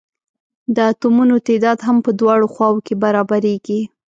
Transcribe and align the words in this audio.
د 0.75 0.77
اتومونو 0.91 1.35
تعداد 1.47 1.77
هم 1.87 1.97
په 2.05 2.11
دواړو 2.19 2.47
خواؤ 2.53 2.77
کې 2.85 2.93
برابریږي. 3.03 3.81